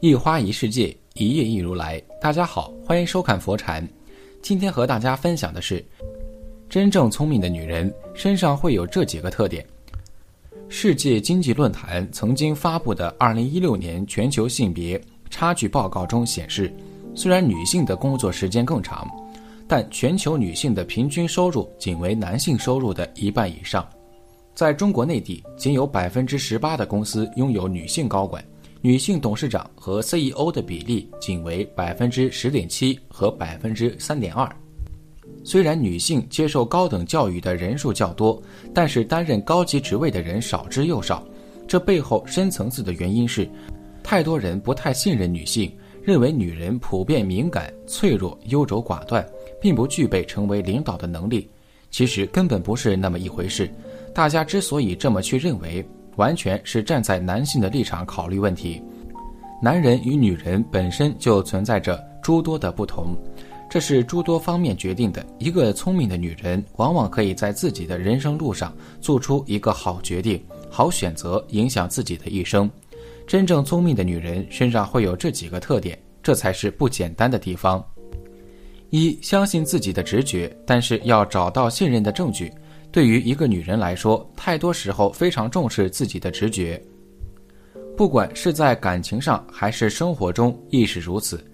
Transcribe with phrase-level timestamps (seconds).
[0.00, 2.00] 一花一世界，一叶一如来。
[2.20, 3.86] 大家好，欢迎收看佛禅。
[4.40, 5.84] 今天和大家分享的是，
[6.68, 9.66] 真正聪明的女人身上会有这几个特点。
[10.68, 15.00] 世界经济论坛曾经发布的二零一六年全球性别
[15.30, 16.72] 差距报告中显示，
[17.12, 19.04] 虽然女性的工作时间更长，
[19.66, 23.84] 但全球女性的平均收入仅为男性收入的一半以上。
[24.54, 28.44] 在中国内地，仅有百分之十八的公司拥有女性高管，
[28.80, 34.48] 女性董事长和 CEO 的比例仅为百分之十点七和百分之三点二。
[35.42, 38.40] 虽然女性接受高等教育的人数较多，
[38.72, 41.26] 但是担任高级职位的人少之又少。
[41.66, 43.48] 这背后深层次的原因是，
[44.02, 49.26] 太多人不太信任女性，认为女人普遍敏感、脆弱、优柔寡断，
[49.60, 51.48] 并不具备成为领导的能力。
[51.90, 53.68] 其实根本不是那么一回事。
[54.14, 55.84] 大家之所以这么去认为，
[56.18, 58.82] 完全是站在男性的立场考虑问题。
[59.62, 63.16] 男人与女人本身就存在着诸多的不同，
[63.70, 65.24] 这是诸多方面决定的。
[65.38, 72.68] 一个聪明的女人，往往可以在自己的人生路上做出一个好决定、好选择，影响自己的一生。
[73.26, 77.84] 真正聪明的女人身上会有这几个特点，这才是不简单的地方。
[78.90, 82.50] 一、相信自己的直觉，但是要找到信任的证据。
[82.90, 86.82] 对于一个女人来说，太多时候非常重视自己的直觉，
[87.96, 91.44] 不管是在感情上还是生活中亦是如此。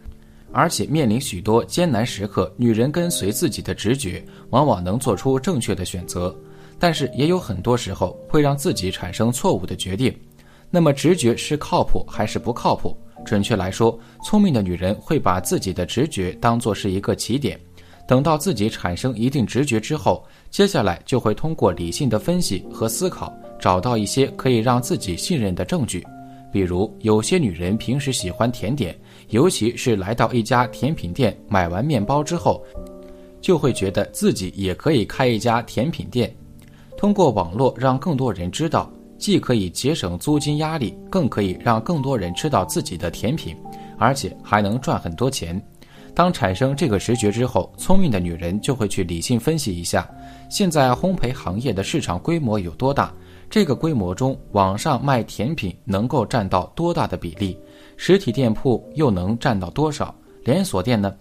[0.53, 6.33] 而且面临许多艰难时刻，女人跟随自己的直觉，往往能做出正确的选择，
[6.79, 10.17] 但是也有很多时候会让自己产生错误的决定。
[10.71, 12.97] 那么，直觉是靠谱还是不靠谱？
[13.25, 17.59] 准确来说，聪明的女人会把自己的直觉当作是一个起点。
[18.07, 20.25] 等到自己产生一定直觉之后，
[20.55, 26.07] 接下来就会通过理性的分析和思考，找到一些可以让自己信任的证据。
[26.53, 28.97] 比如，有些女人平时喜欢甜点，
[29.31, 32.63] 尤其是来到一家甜品店买完面包之后，
[33.41, 36.33] 就会觉得自己也可以开一家甜品店，
[36.97, 38.89] 通过网络让更多人知道，
[39.19, 43.57] 既可以节省租金压力，更可以让更多人吃到自己的甜品，
[43.99, 45.61] 而且还能赚很多钱。
[46.15, 50.09] 当产生这个直觉之后，聪明的女人就会去理性分析一下，
[50.49, 53.13] 现在烘焙行业的市场规模有多大？
[53.51, 57.59] 这个规模中，网上卖甜品能够占到多大的比例？
[57.97, 60.15] 实体店铺又能占到多少？
[60.45, 61.15] 连锁店呢？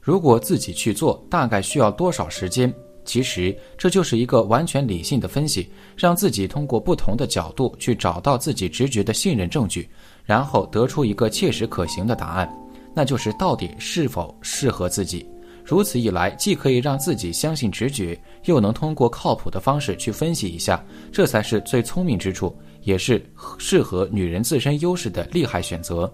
[0.00, 2.72] 如果自己去做，大概需要多少时间？
[3.04, 9.88] 其实这就是一个完全理性的分析，让自己通过不同的角度去找到自己直觉的信任证据，
[10.24, 12.50] 然后得出一个切实可行的答案。
[12.98, 15.24] 那就是到底是否适合自己。
[15.64, 23.24] 如此一来，既可以让自己相信直觉，又能通过靠谱的方式去分析一下，这才是最聪明之处，也是
[23.56, 26.12] 适合女人自身优势的厉害选择。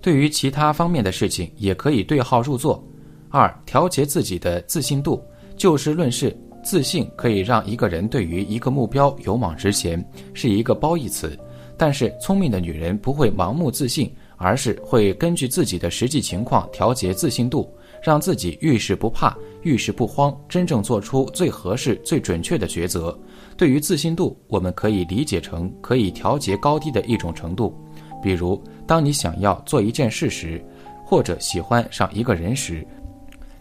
[0.00, 2.82] 对于其他方面的事情，也可以对号入座。
[3.28, 5.22] 二、调节自己的自信度。
[5.54, 6.34] 就事论事，
[6.64, 11.38] 自信可以让一个人对于一个目标勇往直前，是一个褒义词。
[11.76, 14.10] 但是，聪明的女人不会盲目自信。
[14.42, 17.70] 而是会根据自己的实际情况调节自信度，
[18.02, 23.16] 让自己遇事不怕、遇事不慌，真正做出最合适、最准确的抉择。
[23.54, 27.78] 对于自信度，我们可以理解成可以调节高低的一种程度。
[28.22, 30.64] 比如，当你想要做一件事时，
[31.04, 32.82] 或者喜欢上一个人时，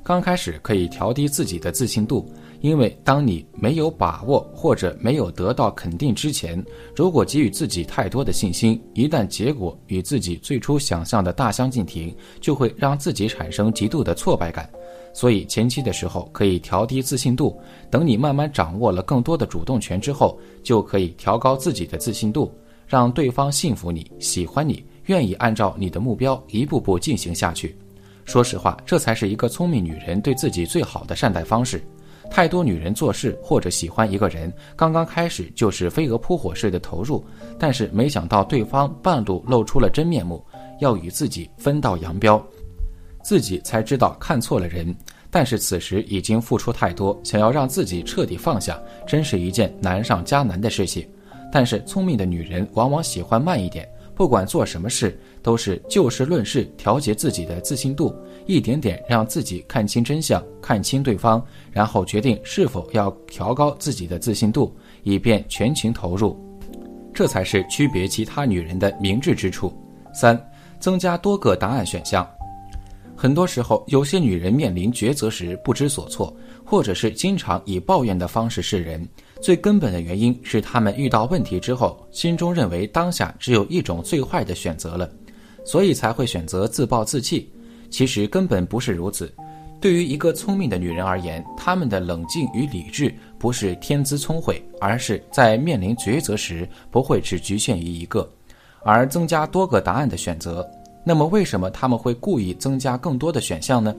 [0.02, 2.26] 刚开始可以调低自己的自信度。
[2.62, 6.64] 因为当你没有把握或者没有得到肯定之前，
[6.96, 14.70] 如果给予自己太多的信心，一旦结果与自己最初想象的大相径庭，就会让自己产生极度的挫败感。
[15.14, 17.60] 所以前期的时候可以调低自信度，
[17.90, 22.52] 等你慢慢掌握了更多的主动权之后，就可以调高自己的自信度，
[22.86, 27.76] 让对方信服你、喜欢你、愿意按照你的目标一步步进行下去。
[28.26, 31.82] 说实话，这才是一个聪明女人对自己最好的善待方式。
[32.30, 37.26] 太多女人做事或者喜欢一个人，刚刚开始就是飞蛾扑火式的投入，
[37.58, 40.46] 但是没想到对方半路露出了真面目，
[40.80, 42.42] 要与自己分道扬镳，
[43.24, 44.96] 自己才知道看错了人。
[45.32, 51.08] 但是此时已经付出太多，想要让自己彻底放下，真是一件难上加难的事情。
[51.52, 53.88] 但是聪明的女人往往喜欢慢一点。
[54.20, 58.14] 不管做什么事，都是就事论事，调节自己的自信度，
[58.46, 66.38] 一点点让自己看清真相，看清对方，然后决定是否要调高自己的自信度，以便全情投入。
[67.14, 69.74] 这才是区别其他女人的明智之处。
[70.14, 70.38] 三，
[70.82, 72.30] 增加多个答案选项。
[73.22, 76.34] 很多时候，有些女人面临抉择时不知所措，
[76.64, 79.06] 或者是经常以抱怨的方式示人。
[79.42, 85.12] 最根本的原因是，她们遇到问题之后，心中认为当下只有一种最坏的选择了，
[85.66, 87.52] 所以才会选择自暴自弃。
[87.90, 89.30] 其实根本不是如此。
[89.82, 98.32] 对于一个聪明的女人而言，她们的冷静与理智不是天资聪慧，而是在面临抉择时不会只局限于一个，
[98.82, 100.66] 而增加多个答案的选择。
[101.10, 103.96] 那么，为什么他们会故意增加更多的选项呢？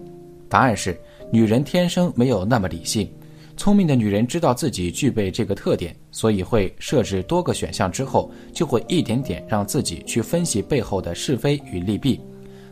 [0.49, 0.97] 答案是，
[1.33, 3.13] 女人天生没有那么理性。
[3.57, 12.21] 聪明的女人知道自己具备这个特点，所以会设置多个选项之后，就会一点点让自己去分析背后的是非与利弊，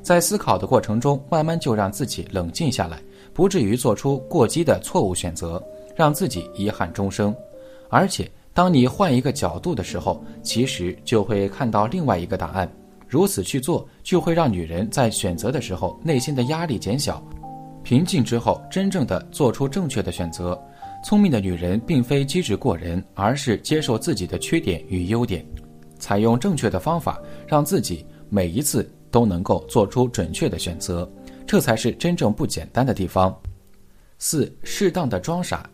[0.05, 3.03] 在思考的过程中，慢慢就让自己冷静下来，
[3.35, 5.61] 不至于做出过激的错误选择，
[5.97, 7.35] 让自己遗憾终生。
[7.89, 12.71] 而且，当你换一个角度的时候，其实就会看到另外一个答案。
[13.09, 17.23] 如此去做，就会让女人在选择的时候内心的压力减小，
[17.83, 20.61] 平静之后，真正的做出正确的选择。
[21.05, 25.47] 聪明的女人并非机智过人，而是接受自己的缺点与优点，
[25.99, 31.11] 采用正确的方法，让自己每一次都能够做出准确的选择，
[31.47, 33.35] 这才是真正不简单的地方。
[34.19, 35.71] 四、适当的装傻。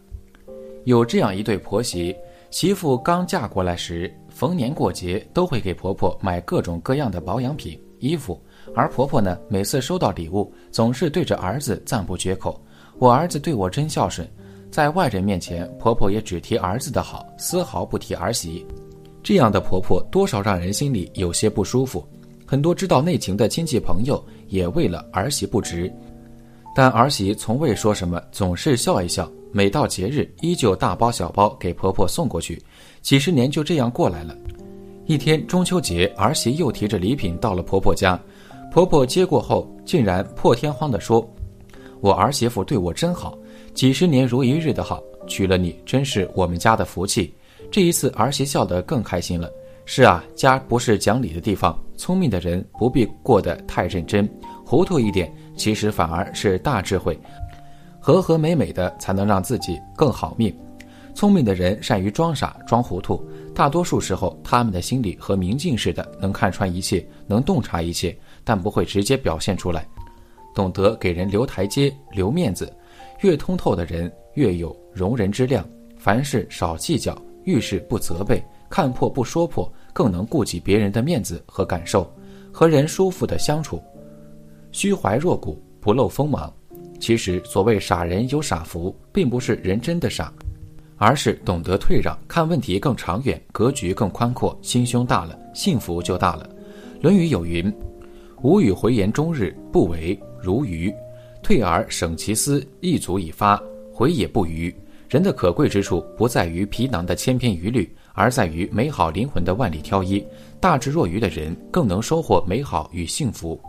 [0.84, 2.14] 有这样一对婆媳，
[2.50, 8.42] 媳妇刚嫁过来时，逢年过节都会给婆婆买各种各样的保养品、衣服，
[8.74, 12.60] 而婆婆呢，每次收到礼物，总是对着儿子赞不绝口
[12.98, 14.28] ：“我儿子对我真孝顺。”
[14.72, 18.66] 在外人面前，婆婆也只提儿子的好，丝毫不提儿媳。
[19.22, 22.04] 这样的婆婆多少让人心里有些不舒服。
[22.44, 25.90] 很多知道内情的亲戚朋友也为了儿媳不值，
[26.74, 29.30] 但儿媳从未说什么，总是笑一笑。
[29.56, 32.60] 每到节日，依旧大包小包给婆婆送过去。
[33.02, 34.36] 几十年就这样过来了。
[35.06, 38.20] 一天中秋节，儿媳又提着礼品到了婆婆家，
[38.72, 41.24] 婆婆接过后，竟然破天荒地说
[42.02, 43.38] ：“我儿媳妇对我真好。”
[43.74, 47.32] 几十年如一日的好，娶了你真是我们家的福气。
[47.70, 49.48] 这一次儿媳笑得更开心了。
[49.86, 51.80] 是啊，家不是讲理的地方。
[51.96, 54.28] 聪明的人不必过得太认真，
[54.64, 57.16] 糊涂一点其实反而是大智慧。
[58.04, 60.54] 和和美美的才能让自己更好命。
[61.14, 63.24] 聪明的人善于装傻装糊涂，
[63.54, 68.14] 大多数时候他们的心里和明镜似的，能看穿一切，能洞察一切，
[68.44, 69.88] 但不会直接表现出来，
[70.54, 72.70] 懂得给人留台阶、留面子。
[73.22, 75.66] 越通透的人越有容人之量，
[75.96, 82.06] 凡事少计较，遇事不责备，看破不说破，更能顾及别人的面子和感受，
[82.52, 83.82] 和人舒服的相处，
[84.72, 86.52] 虚怀若谷，不露锋芒。
[87.04, 90.32] 其实所谓傻人有傻福，并不是人真的傻，
[90.96, 96.48] 而是懂得退让，看问题更长远，格局更宽阔，心胸大了，幸福就大了。
[97.02, 97.70] 《论语》有云
[98.40, 100.90] ：“吾与回言终日，不为如鱼。”
[101.44, 103.62] 退而省其思，一足以发，
[103.92, 104.74] 回也不愚。
[105.10, 110.26] 人的可贵之处不在于皮囊的千篇一律，而在于美好灵魂的万里挑一。
[110.58, 113.60] 大智若愚的人更能收获美好与幸福。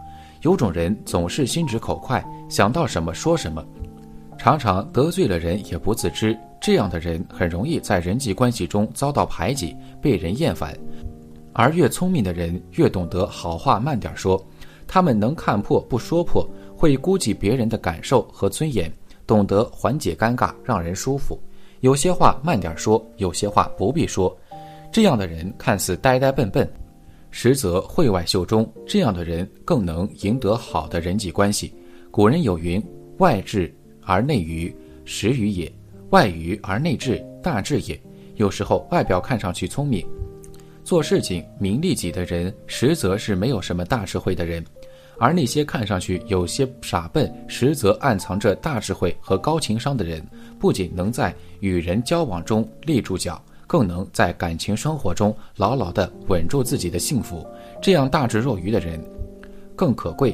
[0.42, 3.66] 有种人总是心直口快，想到什么说什么，
[4.38, 6.38] 常常得罪了人也不自知。
[6.62, 10.76] 这样的人很容易在人际关系中遭到排挤，被人厌烦。
[11.54, 14.44] 而越聪明的人越懂得好话慢点说，
[14.88, 16.48] 他们能看破不说破。
[16.78, 18.92] 会估计别人的感受和尊严，
[19.26, 21.40] 懂得缓解尴尬，让人舒服。
[21.80, 24.36] 有些话慢点说，有些话不必说。
[24.92, 26.70] 这样的人看似呆呆笨笨，
[27.32, 28.70] 实则会外秀中。
[28.86, 31.74] 这样的人更能赢得好的人际关系。
[32.16, 32.82] 古人有云
[33.20, 35.70] ：“外智而内愚，实愚也；
[36.12, 38.02] 外愚而内智，大智也。”
[38.36, 40.08] 有时候外表看上去聪明，
[40.82, 44.64] 做事情明利己的人，实则是没有什么大智慧的人。
[45.20, 50.26] 而那些看上去有些傻笨，实则暗藏着大智慧和高情商的人，
[50.58, 57.46] 不仅能在与人交往中立住脚，更能在感情生活中牢牢地稳住自己的幸福。
[57.82, 59.04] 这样大智若愚的人，
[59.76, 60.34] 更可贵。